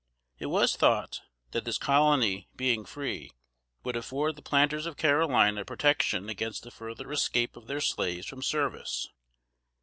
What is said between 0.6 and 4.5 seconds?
thought that this colony, being free, would afford the